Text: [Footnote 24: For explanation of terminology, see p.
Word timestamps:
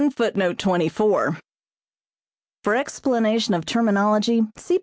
[Footnote 0.15 0.57
24: 0.57 1.37
For 2.63 2.75
explanation 2.75 3.53
of 3.53 3.67
terminology, 3.67 4.41
see 4.57 4.75
p. 4.79 4.79